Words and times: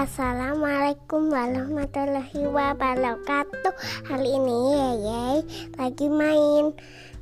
Assalamualaikum 0.00 1.28
warahmatullahi 1.28 2.48
wabarakatuh. 2.48 3.68
Hari 4.08 4.32
ini 4.32 4.56
Yeye 4.72 5.44
lagi 5.76 6.08
main 6.08 6.72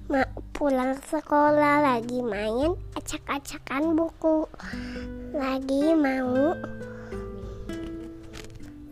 Ma 0.06 0.22
Pulang 0.54 0.94
sekolah 1.11 1.82
lagi 1.82 2.22
main 2.22 2.79
acak-acakan 2.94 3.98
buku. 3.98 4.46
Lagi 5.34 5.90
mau 5.98 6.54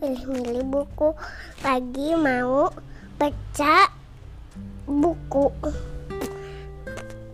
Milih-milih 0.03 0.67
buku. 0.67 1.15
Lagi 1.63 2.11
mau 2.19 2.67
baca 3.15 3.87
buku. 4.83 5.47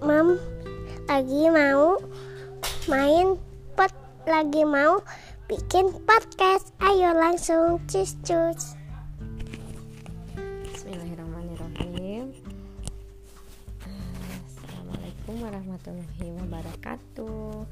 Mam 0.05 0.37
lagi 1.09 1.49
mau 1.49 1.97
main 2.85 3.41
pot 3.73 3.89
lagi 4.29 4.61
mau 4.69 5.01
bikin 5.53 5.85
podcast. 6.09 6.73
Ayo 6.81 7.13
langsung 7.13 7.77
cus 7.85 8.17
cus. 8.25 8.73
Bismillahirrahmanirrahim. 10.65 12.33
Assalamualaikum 14.49 15.35
warahmatullahi 15.45 16.27
wabarakatuh. 16.41 17.69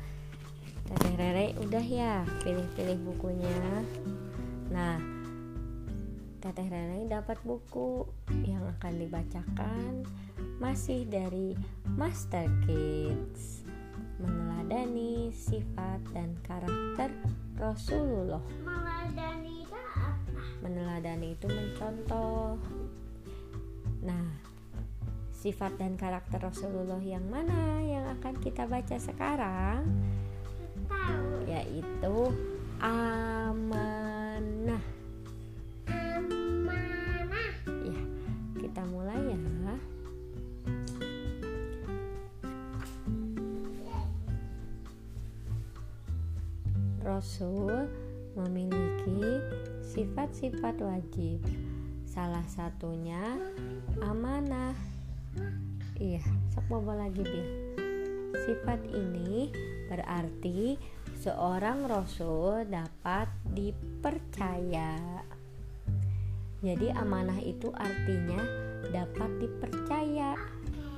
Teteh 0.94 1.14
Rere 1.18 1.58
udah 1.58 1.82
ya 1.82 2.22
pilih-pilih 2.46 3.02
bukunya. 3.02 3.82
Nah, 4.70 5.02
Teteh 6.38 6.70
Rere 6.70 7.10
dapat 7.10 7.42
buku 7.42 8.06
yang 8.46 8.62
akan 8.78 8.94
dibacakan 8.94 10.06
masih 10.62 11.10
dari 11.10 11.58
Master 11.98 12.46
Kids 12.62 13.66
meneladani 14.22 15.34
sifat 15.34 15.98
dan 16.14 16.38
karakter 16.46 17.10
Rasulullah. 17.60 18.44
Meneladani 18.64 19.66
itu 19.66 19.76
apa? 19.76 20.10
Meneladani 20.64 21.28
itu 21.36 21.48
mencontoh. 21.52 22.56
Nah, 24.02 24.26
sifat 25.36 25.76
dan 25.82 25.98
karakter 25.98 26.38
Rasulullah 26.40 27.02
yang 27.02 27.26
mana 27.28 27.82
yang 27.82 28.06
akan 28.20 28.38
kita 28.40 28.70
baca 28.70 28.96
sekarang? 29.02 29.84
Tahu. 30.88 31.50
Yaitu 31.50 32.16
amanah. 32.80 33.91
Rasul 47.42 47.90
memiliki 48.38 49.42
sifat-sifat 49.82 50.78
wajib. 50.78 51.42
Salah 52.06 52.46
satunya 52.46 53.18
amanah. 53.98 54.78
Iya, 55.98 56.22
sok 56.54 56.70
bobo 56.70 56.94
lagi 56.94 57.26
dia. 57.26 57.50
Sifat 58.46 58.86
ini 58.94 59.50
berarti 59.90 60.78
seorang 61.18 61.90
rasul 61.90 62.62
dapat 62.70 63.26
dipercaya. 63.58 65.26
Jadi 66.62 66.94
amanah 66.94 67.42
itu 67.42 67.74
artinya 67.74 68.38
dapat 68.94 69.30
dipercaya. 69.42 70.38
Ya, 70.38 70.94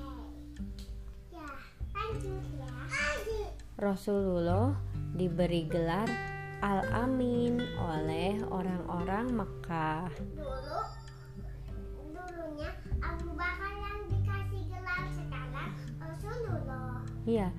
ya. 1.40 1.48
Rasulullah 3.80 4.76
diberi 5.16 5.72
gelar 5.72 6.33
Al-Amin 6.64 7.60
oleh 7.76 8.40
orang-orang 8.48 9.36
Mekah. 9.36 10.08
Dulu 10.32 10.80
dulunya 12.16 12.72
Abu 13.04 13.36
Bakar 13.36 13.76
yang 13.84 14.00
dikasih 14.08 14.72
gelar 14.72 15.04
sekarang 15.12 15.72
Rasulullah. 16.00 17.04
Iya, 17.28 17.52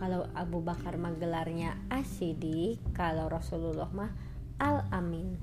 kalau 0.00 0.24
Abu 0.32 0.64
Bakar 0.64 0.96
mah 0.96 1.12
gelarnya 1.20 1.76
Asidi, 1.92 2.80
kalau 2.96 3.28
Rasulullah 3.28 3.92
mah 3.92 4.16
Al-Amin. 4.56 5.36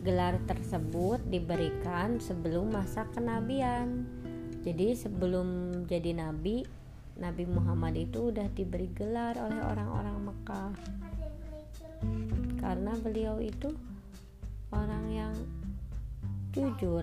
Gelar 0.00 0.40
tersebut 0.48 1.20
diberikan 1.28 2.16
sebelum 2.16 2.72
masa 2.72 3.04
kenabian. 3.12 4.08
Jadi 4.64 4.96
sebelum 4.96 5.84
jadi 5.84 6.16
nabi, 6.16 6.64
Nabi 7.18 7.44
Muhammad 7.50 7.98
itu 7.98 8.30
udah 8.30 8.46
diberi 8.54 8.86
gelar 8.94 9.34
oleh 9.34 9.58
orang-orang 9.58 10.16
Mekah. 10.30 10.72
Karena 12.62 12.94
beliau 13.02 13.42
itu 13.42 13.74
orang 14.70 15.04
yang 15.10 15.34
jujur 16.54 17.02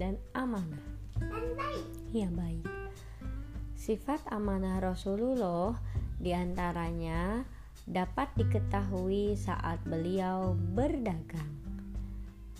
dan 0.00 0.16
amanah. 0.32 0.84
Iya 2.10 2.32
baik. 2.32 2.64
Sifat 3.76 4.24
amanah 4.32 4.80
Rasulullah 4.80 5.76
di 6.16 6.32
antaranya 6.32 7.44
dapat 7.84 8.32
diketahui 8.36 9.36
saat 9.36 9.80
beliau 9.84 10.56
berdagang. 10.56 11.60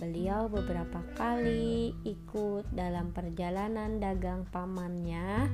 Beliau 0.00 0.48
beberapa 0.48 1.04
kali 1.12 1.92
ikut 2.08 2.72
dalam 2.72 3.12
perjalanan 3.12 4.00
dagang 4.00 4.48
pamannya. 4.48 5.44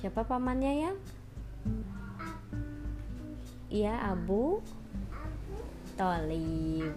Siapa 0.00 0.24
pamannya 0.24 0.72
yang? 0.80 0.96
Iya 3.68 4.00
Abu 4.16 4.64
Tolib. 6.00 6.96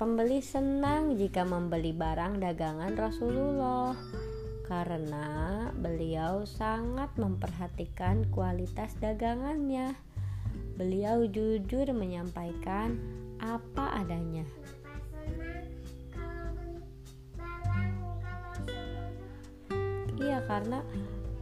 Pembeli 0.00 0.40
senang 0.40 1.20
jika 1.20 1.44
membeli 1.44 1.92
barang 1.92 2.40
dagangan 2.40 2.96
Rasulullah 2.96 3.92
karena 4.64 5.68
beliau 5.76 6.48
sangat 6.48 7.12
memperhatikan 7.20 8.24
kualitas 8.32 8.96
dagangannya. 8.96 9.92
Beliau 10.80 11.28
jujur 11.28 11.92
menyampaikan 11.92 12.96
apa 13.36 14.00
adanya. 14.00 14.48
Iya, 20.20 20.44
karena 20.44 20.84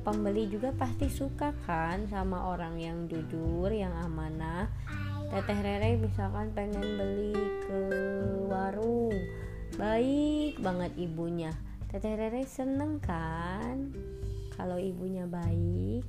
pembeli 0.06 0.47
juga 0.47 0.71
pasti 0.72 1.11
suka 1.11 1.50
kan 1.66 2.06
sama 2.06 2.55
orang 2.55 2.78
yang 2.78 3.11
jujur, 3.11 3.69
yang 3.75 3.93
amanah. 3.99 4.71
Teteh 5.28 5.61
Rere 5.61 6.00
misalkan 6.00 6.56
pengen 6.56 6.81
beli 6.97 7.37
ke 7.69 7.81
warung, 8.49 9.12
baik 9.77 10.56
banget 10.62 10.94
ibunya. 10.97 11.53
Teteh 11.93 12.16
Rere 12.16 12.49
seneng 12.49 12.97
kan 13.03 13.93
kalau 14.56 14.81
ibunya 14.81 15.28
baik. 15.28 16.06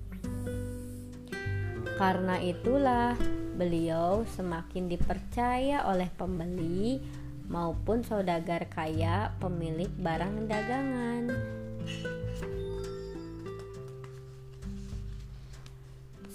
Karena 2.00 2.40
itulah 2.40 3.20
beliau 3.60 4.24
semakin 4.24 4.88
dipercaya 4.88 5.84
oleh 5.84 6.08
pembeli 6.16 7.04
maupun 7.52 8.08
saudagar 8.08 8.72
kaya 8.72 9.36
pemilik 9.44 9.92
barang 10.00 10.48
dagangan. 10.48 11.24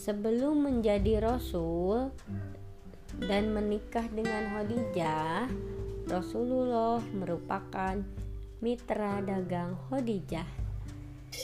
Sebelum 0.05 0.69
menjadi 0.69 1.17
rasul 1.17 2.13
dan 3.25 3.57
menikah 3.57 4.05
dengan 4.13 4.53
Khadijah, 4.53 5.49
Rasulullah 6.13 7.01
merupakan 7.17 8.05
mitra 8.61 9.25
dagang 9.25 9.73
Khadijah. 9.89 10.45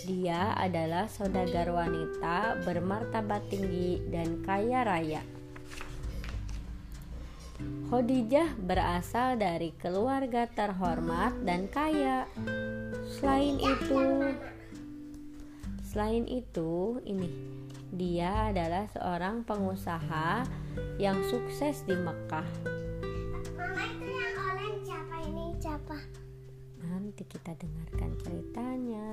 Dia 0.04 0.52
adalah 0.60 1.08
saudagar 1.08 1.72
wanita 1.72 2.60
bermartabat 2.60 3.48
tinggi 3.48 3.96
dan 4.12 4.44
kaya 4.44 4.84
raya. 4.84 5.24
Khadijah 7.88 8.60
berasal 8.60 9.40
dari 9.40 9.72
keluarga 9.80 10.44
terhormat 10.52 11.32
dan 11.48 11.64
kaya. 11.64 12.28
Selain 13.08 13.56
itu, 13.56 14.36
selain 15.80 16.28
itu, 16.28 17.00
ini 17.08 17.59
dia 17.90 18.54
adalah 18.54 18.86
seorang 18.94 19.42
pengusaha 19.42 20.46
yang 21.02 21.18
sukses 21.26 21.82
di 21.82 21.98
Mekah. 21.98 22.46
Mama 23.58 23.82
itu 23.82 24.06
yang 24.06 24.34
orange 24.46 24.80
siapa 24.86 25.16
ini 25.26 25.44
siapa? 25.58 25.96
Nanti 26.86 27.22
kita 27.26 27.52
dengarkan 27.58 28.10
ceritanya. 28.22 29.08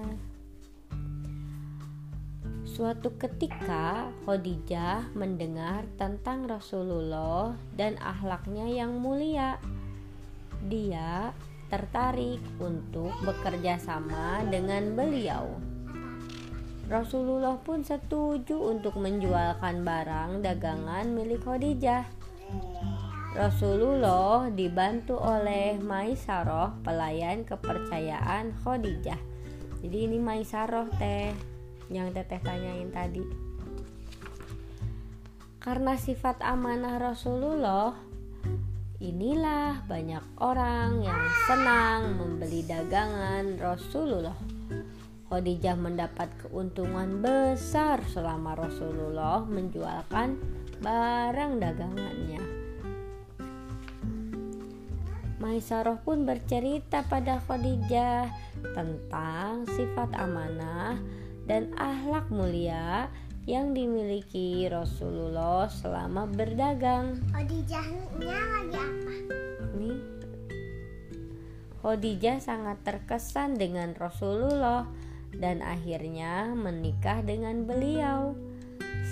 Suatu 2.69 3.17
ketika 3.17 4.13
Khadijah 4.29 5.09
mendengar 5.17 5.89
tentang 5.97 6.45
Rasulullah 6.45 7.57
dan 7.73 7.97
akhlaknya 7.97 8.69
yang 8.69 9.01
mulia. 9.01 9.57
Dia 10.69 11.33
tertarik 11.73 12.39
untuk 12.61 13.11
bekerja 13.25 13.81
sama 13.81 14.45
dengan 14.45 14.93
beliau. 14.93 15.66
Rasulullah 16.87 17.59
pun 17.59 17.83
setuju 17.83 18.55
untuk 18.71 18.95
menjualkan 18.95 19.83
barang 19.83 20.39
dagangan 20.39 21.03
milik 21.11 21.43
Khadijah. 21.43 22.07
Rasulullah 23.35 24.47
dibantu 24.47 25.19
oleh 25.19 25.75
Maisaroh, 25.83 26.79
pelayan 26.87 27.43
kepercayaan 27.43 28.55
Khadijah. 28.63 29.19
Jadi 29.83 29.97
ini 30.07 30.15
Maisaroh 30.15 30.87
teh 30.95 31.35
yang 31.91 32.15
teteh 32.15 32.39
tanyain 32.39 32.87
tadi. 32.87 33.27
Karena 35.59 35.99
sifat 35.99 36.39
amanah 36.39 37.03
Rasulullah, 37.03 37.99
inilah 39.03 39.83
banyak 39.91 40.23
orang 40.39 41.03
yang 41.03 41.23
senang 41.51 42.15
membeli 42.15 42.63
dagangan 42.63 43.59
Rasulullah. 43.59 44.46
Khadijah 45.27 45.75
mendapat 45.75 46.31
keuntungan 46.39 47.19
besar 47.19 47.99
selama 48.07 48.55
Rasulullah 48.55 49.43
menjualkan 49.43 50.39
barang 50.79 51.53
dagangannya. 51.59 52.43
Maisarah 55.43 55.99
pun 55.99 56.23
bercerita 56.23 57.03
pada 57.11 57.43
Khadijah 57.43 58.31
tentang 58.71 59.67
sifat 59.67 60.15
amanah 60.15 60.95
dan 61.43 61.75
akhlak 61.75 62.31
mulia 62.31 63.11
yang 63.43 63.75
dimiliki 63.75 64.67
Rasulullah 64.71 65.67
selama 65.67 66.23
berdagang. 66.23 67.19
Khadijahnya 67.35 68.39
lagi 68.47 68.79
apa? 68.79 69.13
Nih, 69.75 69.99
Khadijah 71.83 72.39
sangat 72.39 72.79
terkesan 72.87 73.55
dengan 73.55 73.91
Rasulullah 73.95 74.87
dan 75.37 75.61
akhirnya 75.61 76.51
menikah 76.53 77.21
dengan 77.21 77.65
beliau. 77.65 78.33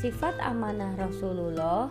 Sifat 0.02 0.38
amanah 0.42 0.94
Rasulullah 0.98 1.90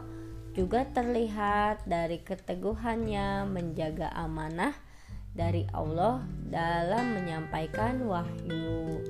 juga 0.54 0.86
terlihat 0.94 1.82
dari 1.86 2.22
keteguhannya 2.22 3.50
menjaga 3.50 4.12
amanah 4.14 4.74
dari 5.34 5.66
Allah 5.74 6.22
dalam 6.46 7.18
menyampaikan 7.18 8.06
wahyu. 8.06 9.02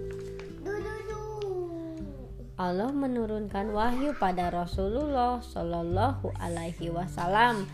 Allah 2.54 2.94
menurunkan 2.94 3.74
wahyu 3.74 4.14
pada 4.14 4.46
Rasulullah 4.48 5.42
Shallallahu 5.42 6.32
Alaihi 6.38 6.88
Wasallam 6.88 7.66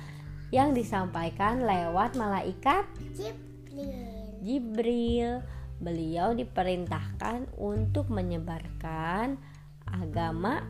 yang 0.51 0.73
disampaikan 0.73 1.63
lewat 1.63 2.17
malaikat 2.17 2.89
Jibril. 3.13 4.41
Jibril 4.41 5.45
beliau 5.81 6.37
diperintahkan 6.37 7.57
untuk 7.57 8.13
menyebarkan 8.13 9.41
agama 9.89 10.61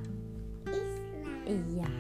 Islam. 0.67 1.45
iya. 1.45 1.91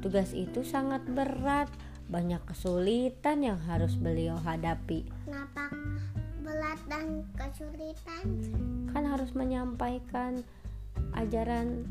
Tugas 0.00 0.32
itu 0.32 0.64
sangat 0.64 1.04
berat, 1.04 1.68
banyak 2.08 2.40
kesulitan 2.48 3.44
yang 3.44 3.60
harus 3.68 3.96
beliau 3.96 4.36
hadapi. 4.40 5.04
Kenapa 5.24 5.68
berat 6.40 6.80
dan 6.88 7.24
kesulitan? 7.36 8.24
Kan 8.92 9.04
harus 9.04 9.32
menyampaikan 9.36 10.40
ajaran 11.16 11.84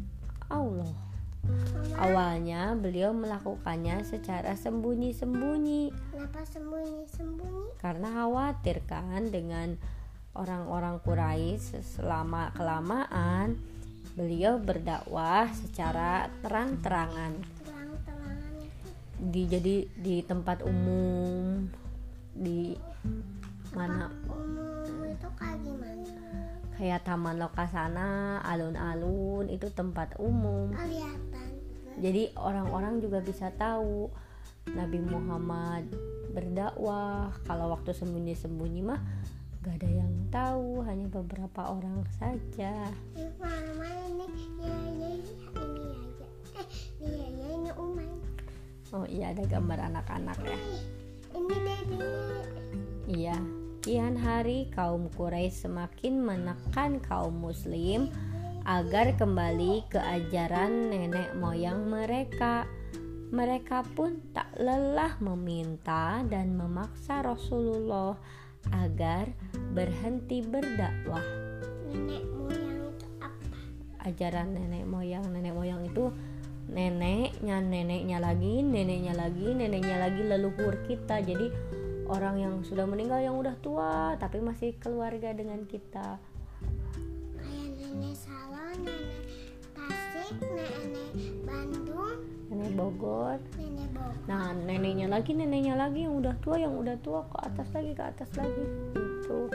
Allah. 0.49 0.93
Mama, 1.39 1.95
Awalnya 1.97 2.75
beliau 2.77 3.15
melakukannya 3.15 4.03
secara 4.03 4.53
sembunyi-sembunyi 4.59 5.89
kenapa 6.11 6.45
sembunyi-sembunyi? 6.45 7.79
karena 7.79 8.07
khawatir 8.11 8.83
kan 8.85 9.31
dengan 9.31 9.79
orang-orang 10.35 11.01
Quraisy 11.01 11.81
selama 11.81 12.53
kelamaan 12.53 13.57
beliau 14.13 14.59
berdakwah 14.59 15.49
secara 15.53 16.27
terang-terangan. 16.43 17.39
Di 19.19 19.45
jadi 19.49 19.83
di 19.99 20.23
tempat 20.23 20.63
umum 20.63 21.67
di 22.31 22.73
mana? 23.75 24.07
Umum 24.31 25.07
itu 25.07 25.27
kayak 25.35 25.59
gimana? 25.61 25.99
kayak 26.79 27.03
taman 27.03 27.35
lokasana 27.35 28.39
alun-alun 28.39 29.51
itu 29.51 29.67
tempat 29.75 30.15
umum. 30.15 30.71
Jadi 31.99 32.31
orang-orang 32.39 33.03
juga 33.03 33.19
bisa 33.19 33.51
tahu 33.51 34.07
Nabi 34.71 35.03
Muhammad 35.03 35.91
berdakwah. 36.31 37.35
Kalau 37.43 37.75
waktu 37.75 37.91
sembunyi-sembunyi 37.91 38.81
mah 38.87 39.01
gak 39.59 39.75
ada 39.83 39.89
yang 39.91 40.13
tahu 40.31 40.79
hanya 40.88 41.11
beberapa 41.11 41.67
orang 41.67 42.07
saja 42.15 42.88
mama 43.35 43.91
ini 44.07 44.27
ini 44.63 45.19
aja. 45.19 46.27
Eh 46.56 47.75
oh 48.95 49.06
iya 49.06 49.35
ada 49.35 49.44
gambar 49.45 49.91
anak-anak 49.91 50.39
ya 50.47 50.59
Ini 51.35 51.56
dede. 51.59 52.11
iya 53.11 53.38
kian 53.83 54.15
hari 54.15 54.71
kaum 54.71 55.11
Quraisy 55.11 55.67
semakin 55.67 56.23
menekan 56.23 57.03
kaum 57.03 57.35
muslim 57.35 58.07
agar 58.63 59.11
kembali 59.19 59.91
ke 59.91 60.00
ajaran 60.00 60.88
nenek 60.88 61.35
moyang 61.35 61.83
mereka 61.83 62.63
mereka 63.29 63.85
pun 63.94 64.23
tak 64.33 64.50
lelah 64.57 65.19
meminta 65.21 66.23
dan 66.31 66.56
memaksa 66.57 67.21
Rasulullah 67.21 68.17
agar 68.71 69.31
berhenti 69.73 70.44
berdakwah. 70.44 71.23
Nenek 71.89 72.23
moyang 72.35 72.94
itu 72.94 73.07
apa? 73.23 73.57
Ajaran 74.06 74.53
nenek 74.53 74.85
moyang, 74.85 75.25
nenek 75.31 75.53
moyang 75.56 75.81
itu 75.88 76.11
neneknya, 76.69 77.63
neneknya 77.65 78.17
lagi, 78.21 78.61
neneknya 78.61 79.13
lagi, 79.17 79.47
neneknya 79.56 79.97
lagi 79.97 80.21
leluhur 80.21 80.75
kita. 80.85 81.23
Jadi 81.23 81.50
orang 82.09 82.35
yang 82.41 82.53
sudah 82.61 82.85
meninggal 82.85 83.21
yang 83.21 83.38
udah 83.38 83.57
tua 83.61 84.17
tapi 84.21 84.41
masih 84.41 84.77
keluarga 84.77 85.33
dengan 85.33 85.65
kita. 85.65 86.21
Kayak 87.39 87.69
nenek 87.77 88.15
Salon, 88.17 88.77
nenek 88.85 89.50
Tasik, 89.73 90.35
nenek 90.44 91.38
Nenek 92.59 92.75
Bogor. 92.75 93.39
nenek 93.56 93.89
Bogor. 93.95 94.27
Nah, 94.27 94.51
neneknya 94.51 95.07
lagi, 95.07 95.31
neneknya 95.31 95.79
lagi 95.79 96.03
yang 96.03 96.19
udah 96.19 96.35
tua, 96.44 96.59
yang 96.59 96.75
udah 96.75 97.00
tua 97.00 97.23
ke 97.31 97.38
atas 97.39 97.67
lagi, 97.71 97.91
ke 97.95 98.03
atas 98.03 98.29
lagi. 98.35 98.65
Itu 98.91 99.47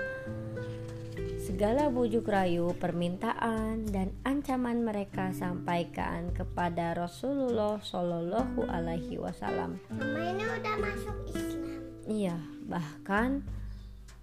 segala 1.44 1.92
bujuk 1.92 2.24
rayu, 2.24 2.72
permintaan 2.80 3.84
dan 3.92 4.16
ancaman 4.24 4.80
mereka 4.80 5.30
sampaikan 5.36 6.32
kepada 6.32 6.96
Rasulullah 6.96 7.76
Shallallahu 7.84 8.64
Alaihi 8.64 9.20
Wasallam. 9.20 9.76
Mama 9.92 10.20
ini 10.24 10.44
udah 10.48 10.74
masuk 10.80 11.16
Islam. 11.28 11.80
Iya, 12.08 12.36
bahkan 12.64 13.44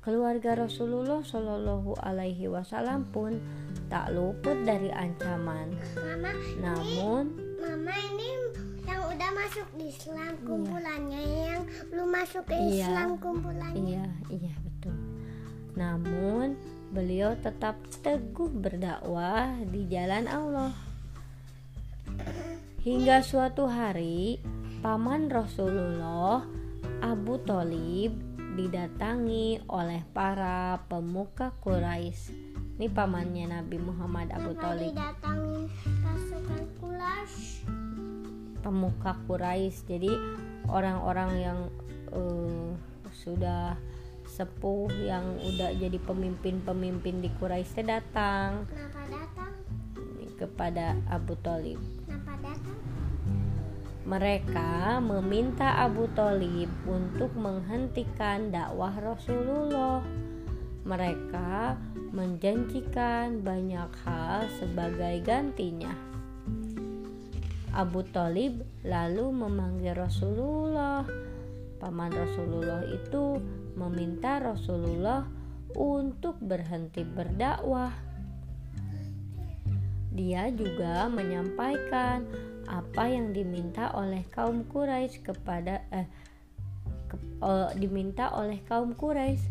keluarga 0.01 0.65
Rasulullah 0.65 1.21
Shallallahu 1.21 2.01
Alaihi 2.01 2.49
Wasallam 2.49 3.05
pun 3.13 3.37
tak 3.93 4.17
luput 4.17 4.57
dari 4.65 4.89
ancaman. 4.89 5.77
Mama, 6.01 6.31
Namun, 6.57 7.23
mama 7.61 7.93
ini 7.93 8.01
yang 8.01 8.09
udah 8.09 8.20
masuk 9.51 9.83
Islam 9.83 10.31
kumpulannya, 10.47 11.23
yang 11.27 11.63
belum 11.91 12.07
masuk 12.07 12.47
ke 12.47 12.55
Iya. 12.55 12.87
Islam 12.87 13.19
kumpulannya. 13.19 13.83
Iya, 13.83 14.07
iya 14.31 14.53
betul. 14.63 14.95
Namun 15.75 16.55
beliau 16.95 17.35
tetap 17.35 17.75
teguh 17.99 18.47
berdakwah 18.47 19.59
di 19.67 19.91
jalan 19.91 20.23
Allah. 20.31 20.71
Hingga 22.79 23.19
suatu 23.27 23.67
hari 23.67 24.39
paman 24.79 25.27
Rasulullah 25.27 26.47
Abu 27.03 27.35
Thalib 27.43 28.15
didatangi 28.55 29.67
oleh 29.67 29.99
para 30.15 30.79
pemuka 30.87 31.51
Quraisy. 31.59 32.55
Ini 32.79 32.87
pamannya 32.87 33.51
Nabi 33.51 33.83
Muhammad 33.83 34.31
Abu 34.31 34.55
Thalib, 34.55 34.95
didatangin 34.95 35.67
pasukan 35.99 36.63
kulas? 36.79 37.31
Pemuka 38.61 39.17
Quraisy. 39.25 39.77
Jadi 39.89 40.11
orang-orang 40.69 41.31
yang 41.37 41.59
eh, 42.13 42.71
sudah 43.11 43.75
sepuh 44.31 44.87
yang 45.03 45.25
udah 45.43 45.75
jadi 45.75 45.99
pemimpin-pemimpin 46.07 47.19
di 47.19 47.29
Quraisy 47.35 47.83
teh 47.83 47.85
datang 47.85 48.63
Kenapa 48.71 49.01
datang? 49.11 49.51
kepada 50.39 50.97
Abu 51.11 51.35
Thalib. 51.43 51.77
Kenapa 52.07 52.33
datang? 52.39 52.79
Mereka 54.01 54.97
meminta 55.03 55.77
Abu 55.85 56.09
Thalib 56.17 56.71
untuk 56.89 57.29
menghentikan 57.37 58.49
dakwah 58.49 58.97
Rasulullah. 58.97 60.01
Mereka 60.81 61.77
menjanjikan 62.09 63.45
banyak 63.45 63.91
hal 64.01 64.49
sebagai 64.57 65.21
gantinya. 65.21 65.93
Abu 67.71 68.03
Thalib 68.11 68.67
lalu 68.83 69.31
memanggil 69.31 69.95
Rasulullah. 69.95 71.07
Paman 71.79 72.11
Rasulullah 72.13 72.83
itu 72.85 73.41
meminta 73.79 74.37
Rasulullah 74.37 75.25
untuk 75.73 76.35
berhenti 76.43 77.01
berdakwah. 77.01 77.95
Dia 80.11 80.51
juga 80.51 81.07
menyampaikan 81.07 82.27
apa 82.67 83.07
yang 83.07 83.31
diminta 83.31 83.95
oleh 83.95 84.27
kaum 84.29 84.67
Quraisy 84.67 85.23
kepada 85.23 85.87
eh 85.89 86.07
ke, 87.07 87.15
uh, 87.43 87.71
diminta 87.79 88.35
oleh 88.35 88.59
kaum 88.67 88.91
Quraisy. 88.95 89.47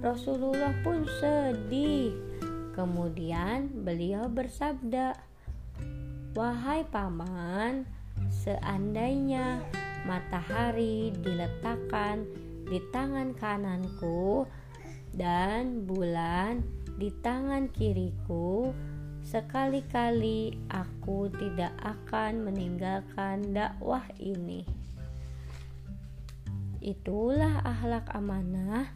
Rasulullah 0.00 0.72
pun 0.84 1.04
sedih. 1.20 2.16
Kemudian 2.76 3.84
beliau 3.84 4.28
bersabda, 4.32 5.29
"Wahai 6.30 6.86
paman, 6.86 7.82
seandainya 8.30 9.66
matahari 10.06 11.10
diletakkan 11.18 12.22
di 12.70 12.78
tangan 12.94 13.34
kananku 13.34 14.46
dan 15.10 15.82
bulan 15.90 16.62
di 17.02 17.10
tangan 17.18 17.66
kiriku, 17.74 18.70
sekali-kali 19.26 20.54
aku 20.70 21.26
tidak 21.34 21.74
akan 21.82 22.46
meninggalkan 22.46 23.50
dakwah 23.50 24.06
ini. 24.22 24.62
Itulah 26.80 27.60
akhlak 27.66 28.06
amanah 28.14 28.88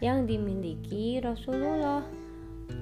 yang 0.00 0.24
dimiliki 0.24 1.18
Rasulullah. 1.18 2.25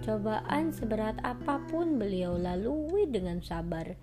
Cobaan 0.05 0.69
seberat 0.69 1.17
apa 1.25 1.65
pun 1.73 1.97
beliau 1.97 2.37
lalui 2.37 3.09
dengan 3.09 3.41
sabar. 3.41 3.97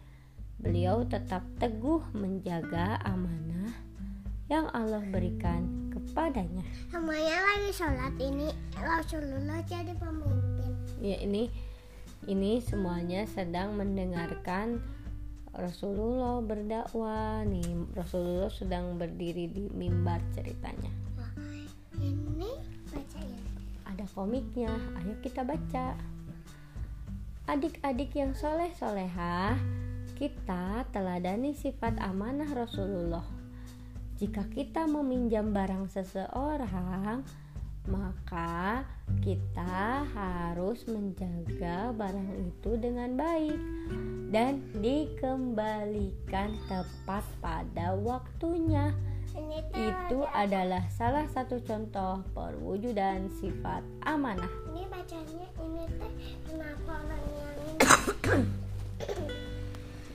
Beliau 0.58 1.05
tetap 1.05 1.46
teguh 1.62 2.01
menjaga 2.17 2.98
amanah 3.05 3.70
yang 4.50 4.65
Allah 4.74 5.05
berikan 5.13 5.93
kepadanya. 5.93 6.65
Namanya 6.89 7.38
lagi 7.53 7.70
sholat 7.70 8.17
ini 8.17 8.50
Rasulullah 8.74 9.62
jadi 9.70 9.93
pemimpin. 9.93 10.74
Ya 11.05 11.22
ini 11.22 11.53
ini 12.25 12.58
semuanya 12.65 13.29
sedang 13.29 13.77
mendengarkan 13.77 14.81
Rasulullah 15.53 16.41
berdakwah 16.41 17.46
nih 17.46 17.93
Rasulullah 17.93 18.50
sedang 18.50 18.98
berdiri 18.98 19.53
di 19.53 19.70
mimbar 19.70 20.17
ceritanya. 20.34 21.10
Komiknya, 24.15 24.71
ayo 25.01 25.15
kita 25.19 25.43
baca. 25.43 25.97
Adik-adik 27.49 28.15
yang 28.15 28.31
soleh 28.37 28.71
solehah, 28.77 29.59
kita 30.15 30.87
teladani 30.93 31.55
sifat 31.57 31.99
amanah 31.99 32.47
Rasulullah 32.53 33.41
jika 34.21 34.45
kita 34.53 34.85
meminjam 34.85 35.49
barang 35.49 35.89
seseorang, 35.89 37.25
maka 37.89 38.85
kita 39.25 40.05
harus 40.13 40.85
menjaga 40.85 41.89
barang 41.89 42.29
itu 42.53 42.77
dengan 42.77 43.17
baik 43.17 43.57
dan 44.29 44.61
dikembalikan 44.77 46.53
tepat 46.69 47.25
pada 47.41 47.97
waktunya. 47.97 48.93
Itu 49.71 50.27
adalah 50.31 50.88
salah 50.91 51.25
satu 51.31 51.63
contoh 51.63 52.23
perwujudan 52.35 53.31
sifat 53.39 53.81
amanah. 54.03 54.51
Ini 54.71 54.83
bacanya 54.91 55.47
ini 55.63 55.83
teh 55.95 56.13
kenapa 56.47 56.91
orang 57.01 57.25
yang 57.39 57.57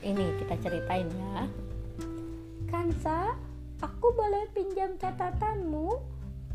ini 0.14 0.26
kita 0.40 0.54
ceritain 0.60 1.08
ya. 1.08 1.48
Kansa 2.66 3.36
Aku 3.84 4.08
boleh 4.16 4.48
pinjam 4.56 4.96
catatanmu? 4.96 6.00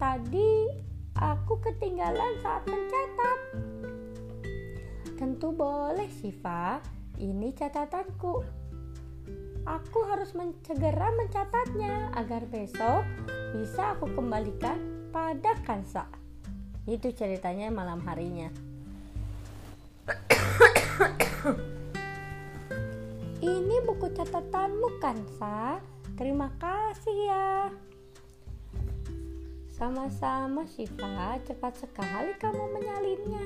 Tadi 0.01 0.73
aku 1.13 1.61
ketinggalan 1.61 2.33
saat 2.41 2.65
mencatat. 2.65 3.39
Tentu 5.21 5.53
boleh, 5.53 6.09
Siva. 6.09 6.81
Ini 7.21 7.53
catatanku. 7.53 8.60
Aku 9.61 10.01
harus 10.09 10.33
segera 10.65 11.13
mencatatnya 11.13 12.09
agar 12.17 12.49
besok 12.49 13.05
bisa 13.53 13.93
aku 13.93 14.09
kembalikan 14.09 14.81
pada 15.13 15.53
Kansa. 15.61 16.09
Itu 16.89 17.13
ceritanya 17.13 17.69
malam 17.69 18.01
harinya. 18.09 18.49
Ini 23.41 23.75
buku 23.85 24.09
catatanmu, 24.17 24.97
Kansa. 24.97 25.77
Terima 26.17 26.49
kasih 26.57 27.17
ya. 27.29 27.69
Sama-sama 29.73 30.65
Syifa, 30.69 31.41
cepat 31.45 31.73
sekali 31.81 32.37
kamu 32.37 32.65
menyalinnya. 32.77 33.45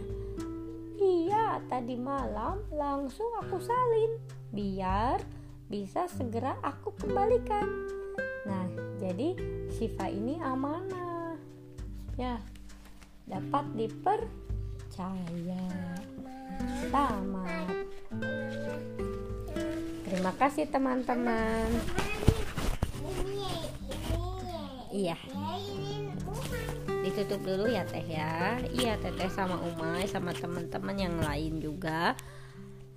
Iya, 0.95 1.59
tadi 1.67 1.99
malam 1.99 2.63
langsung 2.71 3.27
aku 3.39 3.59
salin 3.59 4.19
biar 4.51 5.19
bisa 5.65 6.05
segera 6.05 6.57
aku 6.61 6.93
kembalikan. 6.93 7.65
Nah, 8.45 8.65
jadi 9.01 9.33
Syifa 9.73 10.05
ini 10.09 10.37
amanah. 10.37 11.33
Ya, 12.15 12.37
dapat 13.25 13.65
dipercaya. 13.73 15.65
Selamat. 16.85 17.73
Terima 20.05 20.31
kasih 20.37 20.69
teman-teman. 20.69 21.67
Iya. 24.95 25.17
Ditutup 27.03 27.41
dulu 27.43 27.67
ya 27.67 27.83
teh 27.83 28.05
ya. 28.05 28.61
Iya 28.71 28.95
teteh 29.01 29.27
sama 29.27 29.59
Umay 29.59 30.07
sama 30.07 30.31
teman-teman 30.31 30.95
yang 30.95 31.17
lain 31.19 31.59
juga 31.59 32.15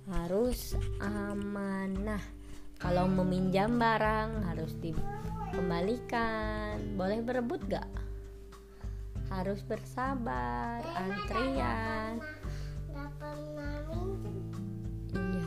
harus 0.07 0.79
amanah. 1.03 2.38
Kalau 2.79 3.11
meminjam 3.11 3.75
barang 3.75 4.47
harus 4.47 4.71
dikembalikan. 4.79 6.79
Boleh 6.95 7.19
berebut 7.19 7.59
gak? 7.67 7.83
Harus 9.27 9.59
bersabar, 9.67 10.79
antrian. 10.95 12.23
Iya. 15.11 15.43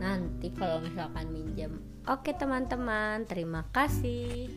Nanti 0.00 0.48
kalau 0.56 0.80
misalkan 0.80 1.28
minjem 1.28 1.76
Oke 2.08 2.32
teman-teman, 2.32 3.28
terima 3.28 3.68
kasih. 3.76 4.48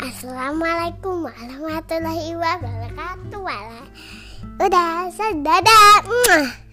Assalamualaikum 0.00 1.28
warahmatullahi 1.28 2.32
wabarakatuh. 2.32 3.44
Udah, 4.56 5.12
dadah. 5.44 6.64